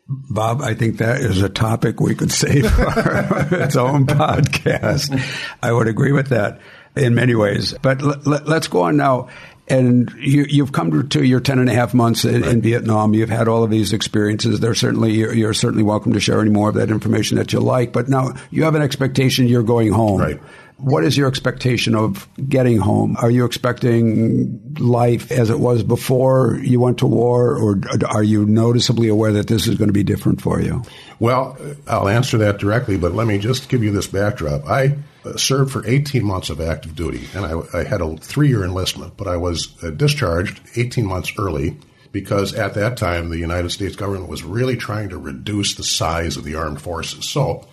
[0.08, 5.18] Bob, I think that is a topic we could save for its own podcast.
[5.64, 6.60] I would agree with that
[6.96, 7.74] in many ways.
[7.82, 9.30] But l- l- let's go on now.
[9.68, 12.52] And you, have come to your 10 and a half months in, right.
[12.52, 13.14] in, Vietnam.
[13.14, 14.60] You've had all of these experiences.
[14.60, 17.62] They're certainly, you're, you're, certainly welcome to share any more of that information that you
[17.62, 17.94] like.
[17.94, 20.20] But now you have an expectation you're going home.
[20.20, 20.42] Right.
[20.76, 23.16] What is your expectation of getting home?
[23.22, 28.48] Are you expecting life as it was before you went to war, or are you
[28.48, 30.82] noticeably aware that this is going to be different for you?
[31.20, 31.56] Well,
[31.88, 34.66] I'll answer that directly, but let me just give you this backdrop.
[34.66, 34.98] I
[35.38, 39.18] served for 18 months of active duty, and I, I had a three year enlistment,
[39.18, 41.78] but I was uh, discharged 18 months early
[42.12, 46.38] because at that time the United States government was really trying to reduce the size
[46.38, 47.30] of the armed forces.
[47.30, 47.68] So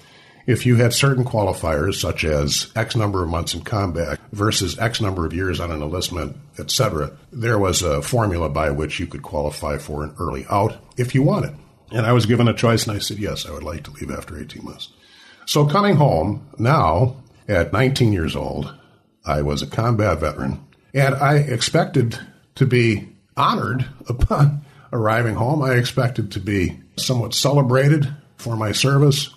[0.47, 5.01] if you had certain qualifiers, such as X number of months in combat versus X
[5.01, 9.23] number of years on an enlistment, etc., there was a formula by which you could
[9.23, 11.55] qualify for an early out if you wanted.
[11.91, 14.11] And I was given a choice, and I said, yes, I would like to leave
[14.11, 14.91] after 18 months.
[15.47, 17.17] So coming home now
[17.49, 18.75] at 19 years old,
[19.25, 22.19] I was a combat veteran, and I expected
[22.57, 25.63] to be honored upon arriving home.
[25.63, 29.31] I expected to be somewhat celebrated for my service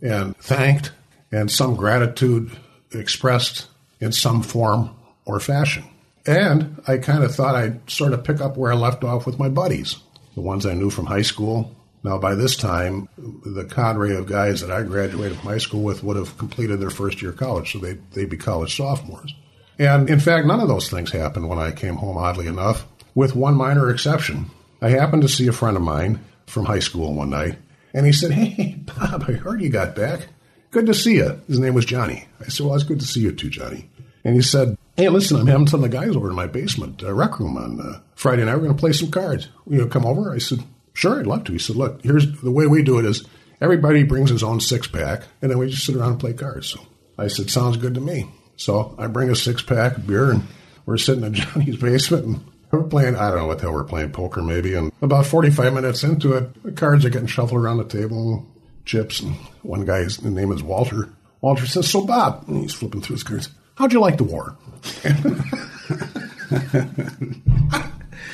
[0.00, 0.92] and thanked
[1.32, 2.50] and some gratitude
[2.92, 3.66] expressed
[4.00, 5.84] in some form or fashion.
[6.26, 9.38] And I kind of thought I'd sort of pick up where I left off with
[9.38, 9.96] my buddies,
[10.34, 11.74] the ones I knew from high school.
[12.02, 16.04] Now, by this time, the cadre of guys that I graduated from high school with
[16.04, 19.34] would have completed their first year of college, so they'd, they'd be college sophomores.
[19.78, 23.34] And in fact, none of those things happened when I came home, oddly enough, with
[23.34, 24.46] one minor exception.
[24.80, 27.58] I happened to see a friend of mine from high school one night,
[27.92, 30.28] and he said, Hey, Bob, I heard you got back.
[30.70, 31.40] Good to see you.
[31.48, 32.26] His name was Johnny.
[32.40, 33.88] I said, Well, it's good to see you too, Johnny.
[34.24, 37.02] And he said, Hey, listen, I'm having some of the guys over in my basement
[37.02, 38.54] uh, rec room on uh, Friday night.
[38.54, 39.48] We're going to play some cards.
[39.66, 40.32] You know, come over?
[40.32, 40.64] I said,
[40.98, 41.52] Sure, I'd love to.
[41.52, 43.24] He said, Look, here's the way we do it is
[43.60, 46.66] everybody brings his own six pack, and then we just sit around and play cards.
[46.66, 46.80] So
[47.16, 48.28] I said, Sounds good to me.
[48.56, 50.42] So I bring a six pack of beer, and
[50.86, 53.84] we're sitting in Johnny's basement, and we're playing, I don't know what the hell we're
[53.84, 54.74] playing, poker maybe.
[54.74, 58.44] And about 45 minutes into it, the cards are getting shuffled around the table,
[58.84, 59.20] chips.
[59.20, 61.10] And one guy's name is Walter.
[61.40, 64.56] Walter says, So, Bob, and he's flipping through his cards, how'd you like the war?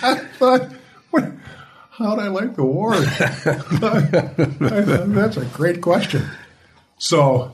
[0.02, 0.70] I thought,
[1.96, 2.96] How'd I like the war?
[5.14, 6.28] That's a great question.
[6.98, 7.52] So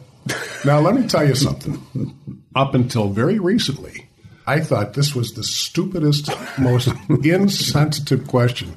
[0.64, 2.16] now let me tell you something.
[2.56, 4.08] Up until very recently,
[4.46, 6.88] I thought this was the stupidest, most
[7.22, 8.76] insensitive question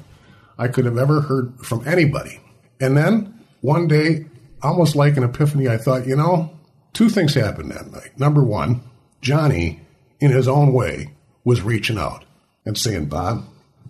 [0.58, 2.40] I could have ever heard from anybody.
[2.78, 4.26] And then one day,
[4.62, 6.50] almost like an epiphany, I thought, you know,
[6.92, 8.18] two things happened that night.
[8.18, 8.82] Number one,
[9.22, 9.80] Johnny,
[10.20, 12.26] in his own way, was reaching out
[12.66, 13.46] and saying, Bob,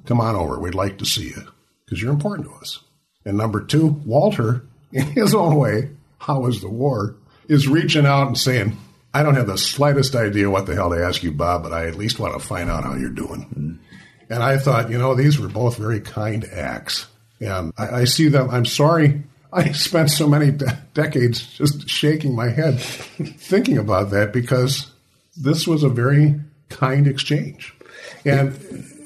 [0.06, 0.60] come on over.
[0.60, 1.48] We'd like to see you
[1.84, 2.80] because you're important to us.
[3.24, 7.16] And number two, Walter, in his own way, how was the war,
[7.48, 8.76] is reaching out and saying,
[9.12, 11.86] I don't have the slightest idea what the hell to ask you, Bob, but I
[11.86, 13.46] at least want to find out how you're doing.
[13.46, 14.32] Mm-hmm.
[14.32, 17.06] And I thought, you know, these were both very kind acts.
[17.40, 18.50] And I, I see them.
[18.50, 19.22] I'm sorry
[19.54, 24.90] I spent so many de- decades just shaking my head thinking about that because
[25.36, 27.72] this was a very kind exchange.
[28.24, 28.52] And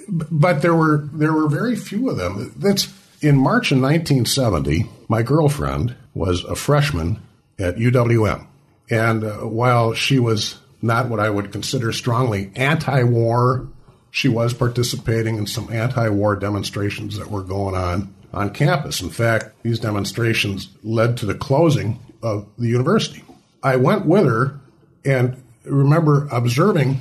[0.09, 2.53] but there were there were very few of them.
[2.57, 4.87] That's in March of 1970.
[5.09, 7.21] My girlfriend was a freshman
[7.59, 8.47] at UWM,
[8.91, 13.67] and uh, while she was not what I would consider strongly anti-war,
[14.11, 19.01] she was participating in some anti-war demonstrations that were going on on campus.
[19.01, 23.25] In fact, these demonstrations led to the closing of the university.
[23.63, 24.61] I went with her
[25.05, 27.01] and remember observing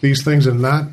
[0.00, 0.84] these things and not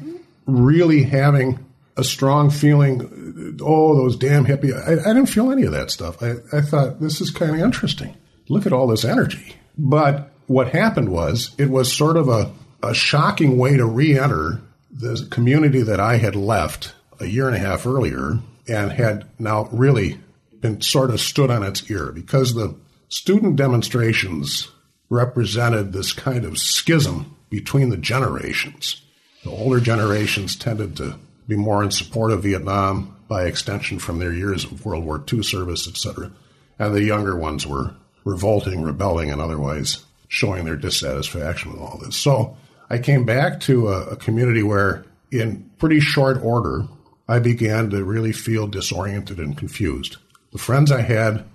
[0.46, 4.74] really having a strong feeling, oh, those damn hippie.
[4.74, 6.22] I, I didn't feel any of that stuff.
[6.24, 8.16] I, I thought, this is kind of interesting.
[8.50, 9.56] Look at all this energy.
[9.78, 12.52] But what happened was, it was sort of a,
[12.82, 17.56] a shocking way to re enter the community that I had left a year and
[17.56, 20.20] a half earlier and had now really
[20.60, 22.76] been sort of stood on its ear because the
[23.10, 24.70] student demonstrations
[25.10, 29.03] represented this kind of schism between the generations.
[29.44, 34.34] The older generations tended to be more in support of Vietnam by extension from their
[34.34, 36.32] years of World War II service, etc.
[36.80, 42.16] And the younger ones were revolting, rebelling, and otherwise showing their dissatisfaction with all this.
[42.16, 42.58] So
[42.90, 46.88] I came back to a, a community where, in pretty short order,
[47.28, 50.18] I began to really feel disoriented and confused.
[50.52, 51.46] The friends I had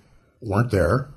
[0.41, 1.09] weren't there.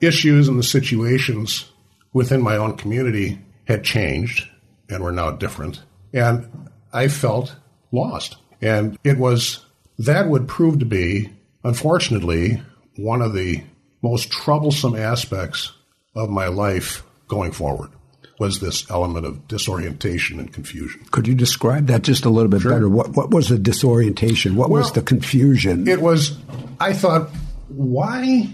[0.00, 1.70] Issues and the situations
[2.12, 4.48] within my own community had changed
[4.88, 5.82] and were now different.
[6.12, 7.54] And I felt
[7.92, 8.36] lost.
[8.60, 9.64] And it was
[9.98, 11.30] that would prove to be,
[11.62, 12.62] unfortunately,
[12.96, 13.62] one of the
[14.02, 15.72] most troublesome aspects
[16.14, 17.90] of my life going forward
[18.38, 21.04] was this element of disorientation and confusion.
[21.10, 22.72] Could you describe that just a little bit sure.
[22.72, 22.88] better?
[22.88, 24.56] What what was the disorientation?
[24.56, 25.86] What well, was the confusion?
[25.86, 26.38] It was
[26.80, 27.28] I thought,
[27.68, 28.48] why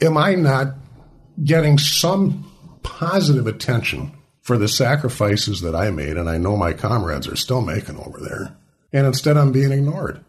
[0.00, 0.74] am I not
[1.42, 2.48] getting some
[2.84, 7.62] positive attention for the sacrifices that I made and I know my comrades are still
[7.62, 8.56] making over there?
[8.92, 10.22] And instead I'm being ignored.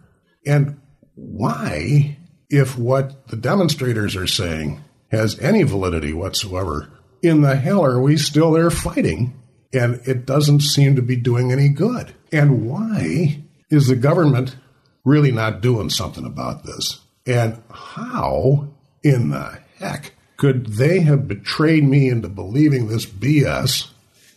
[0.46, 0.80] And
[1.16, 2.18] why,
[2.50, 6.90] if what the demonstrators are saying has any validity whatsoever,
[7.22, 9.40] in the hell are we still there fighting?
[9.74, 12.14] And it doesn't seem to be doing any good.
[12.32, 14.56] And why is the government
[15.04, 17.02] really not doing something about this?
[17.26, 18.70] And how
[19.04, 23.90] in the heck could they have betrayed me into believing this BS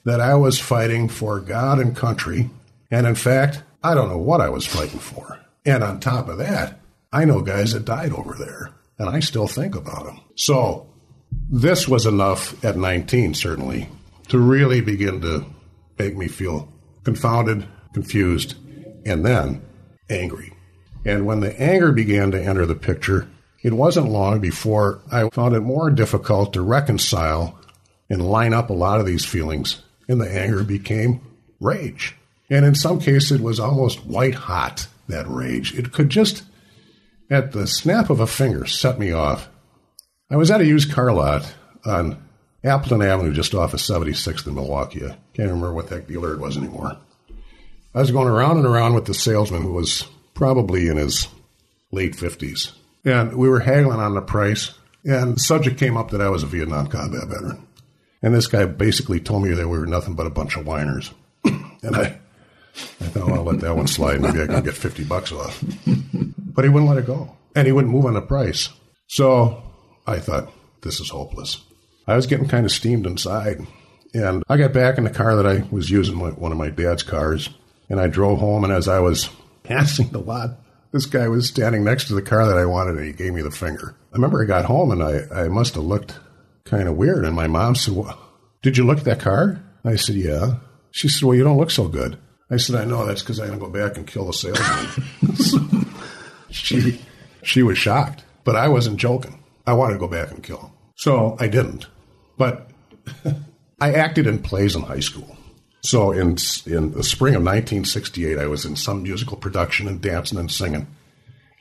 [0.06, 2.48] that I was fighting for God and country?
[2.90, 5.38] And in fact, I don't know what I was fighting for.
[5.66, 6.80] And on top of that,
[7.12, 10.20] I know guys that died over there, and I still think about them.
[10.36, 10.86] So
[11.50, 13.88] this was enough at 19, certainly,
[14.28, 15.44] to really begin to
[15.98, 18.54] make me feel confounded, confused,
[19.04, 19.60] and then
[20.08, 20.52] angry.
[21.04, 23.28] And when the anger began to enter the picture,
[23.62, 27.58] it wasn't long before I found it more difficult to reconcile
[28.08, 31.20] and line up a lot of these feelings, and the anger became
[31.60, 32.14] rage.
[32.48, 35.76] And in some cases, it was almost white hot, that rage.
[35.78, 36.44] It could just,
[37.30, 39.48] at the snap of a finger, set me off.
[40.30, 42.22] I was at a used car lot on
[42.64, 45.04] Appleton Avenue, just off of 76th in Milwaukee.
[45.04, 46.96] I can't remember what that dealer it was anymore.
[47.94, 51.28] I was going around and around with the salesman who was probably in his
[51.92, 52.72] late 50s.
[53.04, 54.74] And we were haggling on the price.
[55.04, 57.65] And the subject came up that I was a Vietnam combat veteran.
[58.26, 61.12] And this guy basically told me that we were nothing but a bunch of whiners.
[61.44, 62.18] and I,
[62.74, 64.20] I thought, well, I'll let that one slide.
[64.20, 65.62] Maybe I can get 50 bucks off.
[66.36, 67.36] But he wouldn't let it go.
[67.54, 68.70] And he wouldn't move on the price.
[69.06, 69.62] So
[70.08, 71.62] I thought, this is hopeless.
[72.08, 73.64] I was getting kind of steamed inside.
[74.12, 77.04] And I got back in the car that I was using, one of my dad's
[77.04, 77.50] cars,
[77.88, 78.64] and I drove home.
[78.64, 79.30] And as I was
[79.62, 80.58] passing the lot,
[80.90, 83.42] this guy was standing next to the car that I wanted, and he gave me
[83.42, 83.94] the finger.
[84.12, 86.18] I remember I got home, and I, I must have looked
[86.66, 87.24] kind of weird.
[87.24, 88.18] And my mom said, well,
[88.62, 89.62] Did you look at that car?
[89.84, 90.56] I said, Yeah.
[90.90, 92.18] She said, Well, you don't look so good.
[92.50, 93.06] I said, I know.
[93.06, 95.36] That's because I'm going to go back and kill the salesman.
[95.36, 95.58] so
[96.50, 97.00] she
[97.42, 99.42] she was shocked, but I wasn't joking.
[99.66, 100.70] I wanted to go back and kill him.
[100.94, 101.86] So I didn't.
[102.38, 102.70] But
[103.80, 105.36] I acted in plays in high school.
[105.82, 110.38] So in in the spring of 1968, I was in some musical production and dancing
[110.38, 110.86] and singing.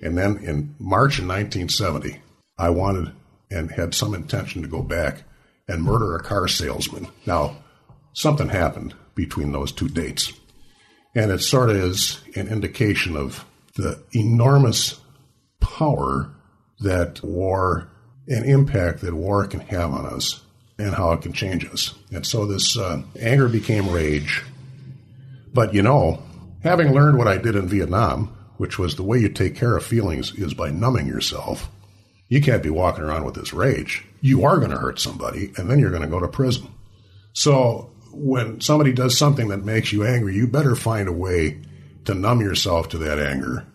[0.01, 2.19] And then in March of 1970,
[2.57, 3.11] I wanted
[3.55, 5.23] and had some intention to go back
[5.67, 7.07] and murder a car salesman.
[7.25, 7.57] Now,
[8.13, 10.33] something happened between those two dates.
[11.15, 14.99] And it sort of is an indication of the enormous
[15.59, 16.31] power
[16.79, 17.89] that war
[18.27, 20.41] and impact that war can have on us
[20.77, 21.93] and how it can change us.
[22.11, 24.43] And so this uh, anger became rage.
[25.53, 26.21] But you know,
[26.63, 29.85] having learned what I did in Vietnam, which was the way you take care of
[29.85, 31.69] feelings is by numbing yourself,
[32.27, 34.05] you can't be walking around with this rage.
[34.21, 36.67] You are going to hurt somebody, and then you're going to go to prison.
[37.33, 41.61] So when somebody does something that makes you angry, you better find a way
[42.05, 43.65] to numb yourself to that anger,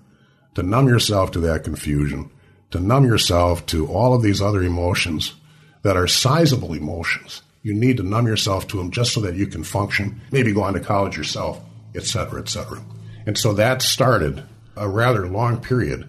[0.54, 2.30] to numb yourself to that confusion,
[2.70, 5.34] to numb yourself to all of these other emotions
[5.82, 7.42] that are sizable emotions.
[7.62, 10.62] You need to numb yourself to them just so that you can function, maybe go
[10.62, 11.60] on to college yourself,
[11.94, 12.82] et cetera, et cetera.
[13.26, 14.42] And so that started
[14.76, 16.08] a rather long period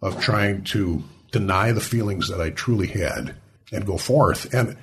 [0.00, 3.34] of trying to deny the feelings that I truly had
[3.72, 4.52] and go forth.
[4.54, 4.76] And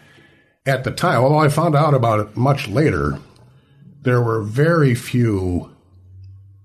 [0.65, 3.19] at the time, although I found out about it much later,
[4.01, 5.75] there were very few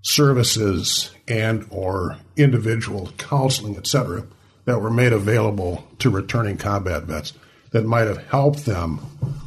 [0.03, 4.27] services and or individual counseling, etc.,
[4.65, 7.33] that were made available to returning combat vets
[7.73, 9.01] that might have helped them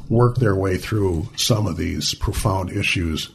[0.10, 3.30] work their way through some of these profound issues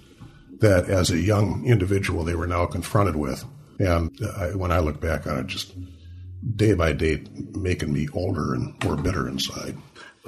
[0.61, 3.45] that, as a young individual, they were now confronted with.
[3.79, 5.73] And uh, I, when I look back on it, just
[6.57, 7.24] day by day,
[7.55, 9.77] making me older and more bitter inside.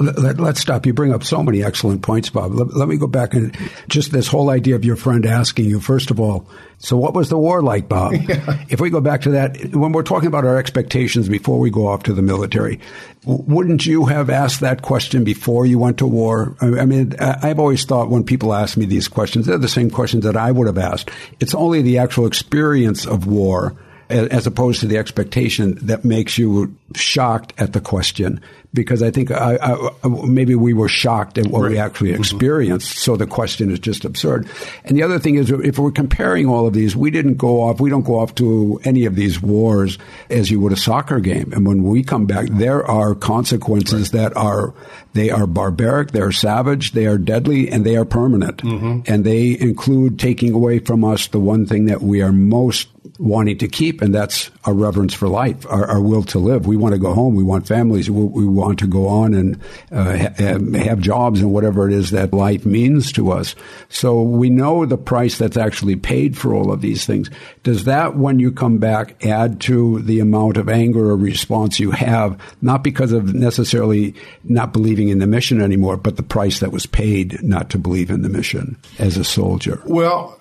[0.00, 0.86] Let, us stop.
[0.86, 2.54] You bring up so many excellent points, Bob.
[2.54, 3.54] Let, let, me go back and
[3.86, 7.28] just this whole idea of your friend asking you, first of all, so what was
[7.28, 8.14] the war like, Bob?
[8.30, 8.64] Yeah.
[8.68, 11.86] If we go back to that, when we're talking about our expectations before we go
[11.88, 12.80] off to the military,
[13.24, 16.56] wouldn't you have asked that question before you went to war?
[16.60, 20.24] I mean, I've always thought when people ask me these questions, they're the same questions
[20.24, 21.10] that I would have asked.
[21.40, 23.76] It's only the actual experience of war
[24.10, 28.40] as opposed to the expectation that makes you shocked at the question
[28.72, 31.72] because I think I, I, maybe we were shocked at what right.
[31.72, 32.20] we actually mm-hmm.
[32.20, 32.88] experienced.
[32.88, 33.00] Mm-hmm.
[33.00, 34.48] So the question is just absurd.
[34.85, 37.80] And the other thing is, if we're comparing all of these, we didn't go off.
[37.80, 41.52] We don't go off to any of these wars as you would a soccer game.
[41.52, 44.22] And when we come back, there are consequences right.
[44.22, 44.72] that are
[45.12, 48.59] they are barbaric, they are savage, they are deadly, and they are permanent.
[48.59, 49.12] Mm-hmm.
[49.12, 53.59] And they include taking away from us the one thing that we are most wanting
[53.59, 56.66] to keep, and that's our reverence for life, our, our will to live.
[56.66, 57.35] We want to go home.
[57.35, 58.11] We want families.
[58.11, 62.10] We, we want to go on and uh, ha- have jobs and whatever it is
[62.10, 63.54] that life means to us.
[63.88, 67.30] So we know the price that's actually paid for all of these things.
[67.62, 71.90] Does that, when you come back, add to the amount of anger or response you
[71.90, 76.72] have, not because of necessarily not believing in the mission anymore, but the price that
[76.72, 79.82] was paid not to believe in the mission as a soldier?
[79.86, 80.38] Well,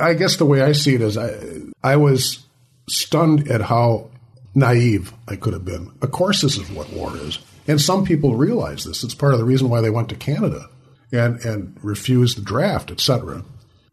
[0.00, 1.36] I guess the way I see it is I,
[1.82, 2.44] I was
[2.88, 4.10] stunned at how
[4.54, 5.90] naive I could have been.
[6.02, 7.38] Of course, this is what war is.
[7.66, 9.04] And some people realize this.
[9.04, 10.68] It's part of the reason why they went to Canada
[11.12, 13.44] and, and refused the draft, etc.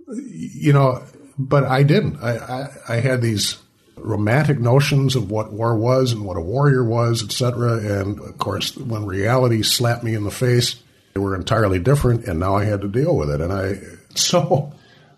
[0.07, 1.03] You know,
[1.37, 2.17] but I didn't.
[2.17, 3.59] I, I, I, had these
[3.95, 7.77] romantic notions of what war was and what a warrior was, etc.
[7.77, 10.81] And of course, when reality slapped me in the face,
[11.13, 13.41] they were entirely different, and now I had to deal with it.
[13.41, 13.79] And I
[14.15, 14.73] so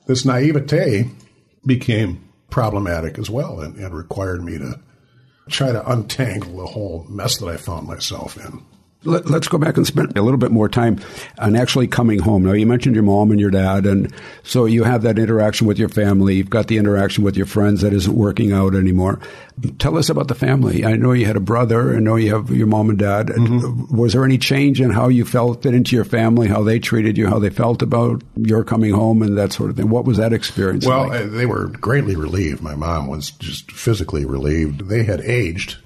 [0.07, 1.09] this naivete
[1.65, 4.79] became problematic as well and, and required me to
[5.49, 8.63] try to untangle the whole mess that I found myself in.
[9.03, 10.99] Let, us go back and spend a little bit more time
[11.39, 12.45] on actually coming home.
[12.45, 15.79] Now, you mentioned your mom and your dad, and so you have that interaction with
[15.79, 16.35] your family.
[16.35, 19.19] You've got the interaction with your friends that isn't working out anymore.
[19.79, 20.85] Tell us about the family.
[20.85, 21.95] I know you had a brother.
[21.95, 23.27] I know you have your mom and dad.
[23.27, 23.97] Mm-hmm.
[23.97, 27.17] Was there any change in how you felt it into your family, how they treated
[27.17, 29.89] you, how they felt about your coming home, and that sort of thing?
[29.89, 31.31] What was that experience well, like?
[31.31, 32.61] They were greatly relieved.
[32.61, 34.89] My mom was just physically relieved.
[34.89, 35.77] They had aged,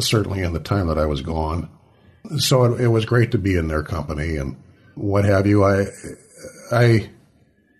[0.00, 1.68] certainly in the time that I was gone
[2.38, 4.56] so it, it, was great to be in their company and
[4.94, 5.64] what have you.
[5.64, 5.86] I,
[6.70, 7.10] I,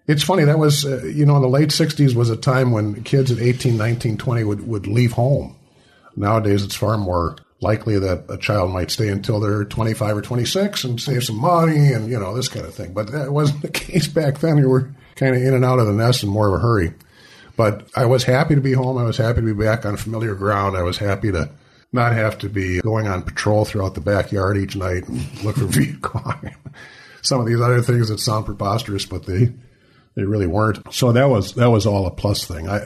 [0.07, 3.03] it's funny that was uh, you know in the late '60s was a time when
[3.03, 5.57] kids at 18, 19, 20 would would leave home.
[6.16, 10.84] Nowadays, it's far more likely that a child might stay until they're 25 or 26
[10.84, 12.92] and save some money and you know this kind of thing.
[12.92, 14.59] But that wasn't the case back then.
[14.59, 16.94] You were kind of in and out of the nest in more of a hurry.
[17.57, 18.99] But I was happy to be home.
[18.99, 20.76] I was happy to be back on familiar ground.
[20.76, 21.51] I was happy to
[21.93, 25.64] not have to be going on patrol throughout the backyard each night and look for
[25.64, 26.22] vehicle.
[27.22, 29.53] Some of these other things that sound preposterous, but they
[30.14, 30.93] they really weren't.
[30.93, 32.68] So that was that was all a plus thing.
[32.68, 32.80] I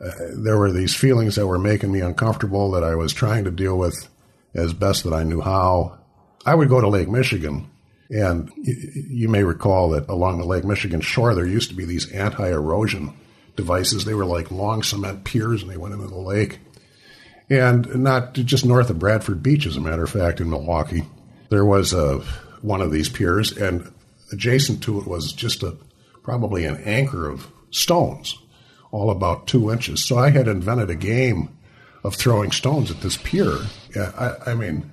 [0.00, 3.50] uh, there were these feelings that were making me uncomfortable that I was trying to
[3.50, 4.08] deal with
[4.54, 5.98] as best that I knew how.
[6.46, 7.70] I would go to Lake Michigan,
[8.08, 12.10] and you may recall that along the Lake Michigan shore there used to be these
[12.12, 13.14] anti-erosion
[13.56, 14.04] devices.
[14.04, 16.60] They were like long cement piers, and they went into the lake.
[17.50, 21.04] And not just north of Bradford Beach, as a matter of fact, in Milwaukee,
[21.48, 22.20] there was a
[22.62, 23.92] one of these piers, and
[24.32, 25.76] adjacent to it was just a
[26.22, 28.38] probably an anchor of stones,
[28.92, 30.04] all about two inches.
[30.04, 31.56] So I had invented a game
[32.04, 33.58] of throwing stones at this pier.
[33.96, 34.90] I, I mean,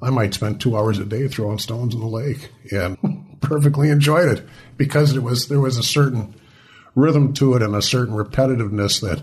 [0.00, 2.96] I might spend two hours a day throwing stones in the lake, and
[3.40, 4.46] perfectly enjoyed it
[4.76, 6.34] because it was there was a certain
[6.94, 9.22] rhythm to it and a certain repetitiveness that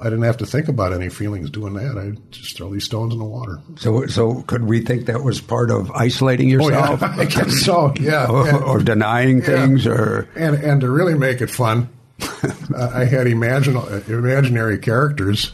[0.00, 1.98] I didn't have to think about any feelings doing that.
[1.98, 3.60] I just throw these stones in the water.
[3.76, 7.02] So, so could we think that was part of isolating yourself?
[7.02, 7.16] Oh, yeah.
[7.18, 7.92] I guess so.
[8.00, 9.44] Yeah, or, and, or denying yeah.
[9.44, 11.90] things, or and and to really make it fun,
[12.76, 15.52] I had imagine, uh, imaginary characters,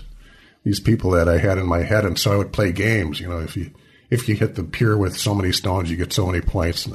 [0.64, 3.20] these people that I had in my head, and so I would play games.
[3.20, 3.72] You know, if you
[4.11, 6.86] if you hit the pier with so many stones, you get so many points.
[6.86, 6.94] And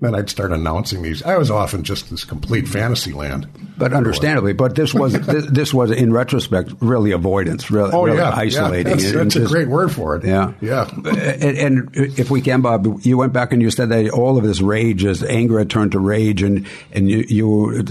[0.00, 1.22] then I'd start announcing these.
[1.22, 3.48] I was often just this complete fantasy land.
[3.78, 8.18] But understandably, but this was this, this, was in retrospect really avoidance, really, oh, really
[8.18, 8.86] yeah, isolating.
[8.86, 10.24] Yeah, that's, that's just, a great word for it.
[10.24, 10.88] Yeah, yeah.
[10.90, 14.44] And, and, if we can, Bob, you went back and you said that all of
[14.44, 17.84] this rage, as anger had turned to rage, and and you you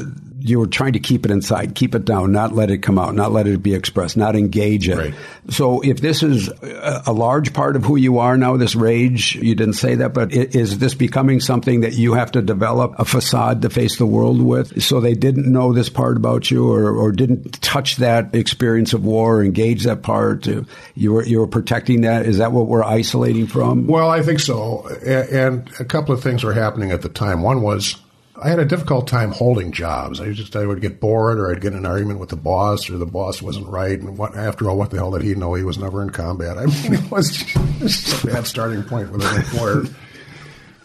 [0.46, 3.16] you were trying to keep it inside, keep it down, not let it come out,
[3.16, 4.96] not let it be expressed, not engage it.
[4.96, 5.16] Right.
[5.50, 9.56] So if this is a large part of who you are now, this rage, you
[9.56, 13.64] didn't say that, but is this becoming something that you have to develop a facade
[13.64, 14.84] to face the world with?
[14.84, 19.04] So they didn't know this part about you or, or didn't touch that experience of
[19.04, 20.48] war, or engage that part.
[20.48, 20.62] Uh,
[20.94, 22.28] you were, you were protecting that.
[22.28, 23.88] Is that what we're isolating from?
[23.88, 24.88] Well, I think so.
[25.06, 27.42] And a couple of things were happening at the time.
[27.42, 27.96] One was
[28.42, 30.20] I had a difficult time holding jobs.
[30.20, 32.90] I just I would get bored, or I'd get in an argument with the boss,
[32.90, 33.98] or the boss wasn't right.
[33.98, 35.54] And what, after all, what the hell did he know?
[35.54, 36.58] He was never in combat.
[36.58, 37.32] I mean, it was
[37.80, 39.84] just a bad starting point with an employer.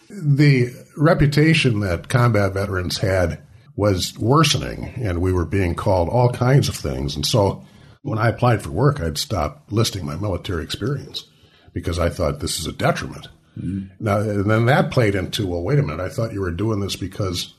[0.09, 3.41] the reputation that combat veterans had
[3.75, 7.15] was worsening, and we were being called all kinds of things.
[7.15, 7.65] And so,
[8.01, 11.25] when I applied for work, I'd stop listing my military experience
[11.73, 13.27] because I thought this is a detriment.
[13.55, 16.79] Now, and then that played into, well, wait a minute, I thought you were doing
[16.79, 17.53] this because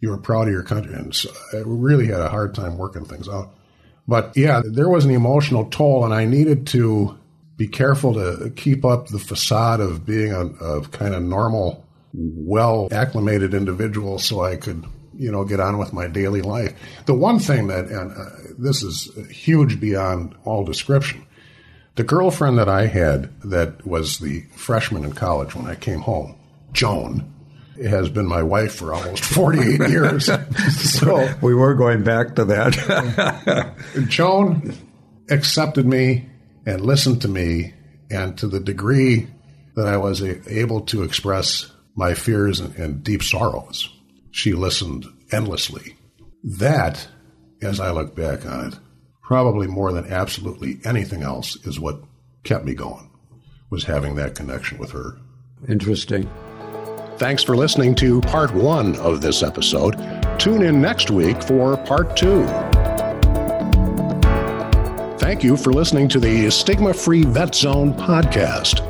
[0.00, 0.94] you were proud of your country.
[0.94, 3.54] And so I really had a hard time working things out.
[4.08, 7.16] But yeah, there was an emotional toll, and I needed to
[7.56, 12.88] be careful to keep up the facade of being a, a kind of normal, well
[12.92, 14.84] acclimated individual so I could,
[15.16, 16.74] you know, get on with my daily life.
[17.06, 18.26] The one thing that, and uh,
[18.58, 21.24] this is huge beyond all description,
[21.96, 26.36] the girlfriend that I had that was the freshman in college when I came home,
[26.72, 27.32] Joan,
[27.82, 30.30] has been my wife for almost 48 years.
[30.76, 33.74] so we were going back to that.
[34.08, 34.74] Joan
[35.28, 36.28] accepted me
[36.64, 37.74] and listened to me,
[38.10, 39.28] and to the degree
[39.76, 43.88] that I was able to express my fears and, and deep sorrows,
[44.32, 45.96] she listened endlessly.
[46.42, 47.06] That,
[47.62, 48.74] as I look back on it,
[49.26, 52.00] probably more than absolutely anything else is what
[52.44, 53.10] kept me going
[53.70, 55.18] was having that connection with her.
[55.68, 56.30] Interesting.
[57.16, 59.96] Thanks for listening to part one of this episode.
[60.38, 62.46] Tune in next week for part two.
[65.18, 68.80] Thank you for listening to the Stigma Free Vet Zone podcast.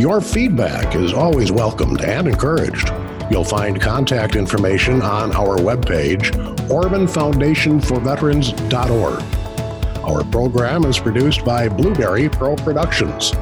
[0.00, 2.92] Your feedback is always welcomed and encouraged.
[3.30, 6.32] You'll find contact information on our webpage,
[6.68, 9.35] OrbanFoundationForVeterans.org.
[10.06, 13.32] Our program is produced by Blueberry Pro Productions.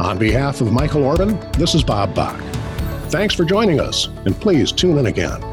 [0.00, 2.40] On behalf of Michael Orban, this is Bob Bach.
[3.10, 5.51] Thanks for joining us, and please tune in again.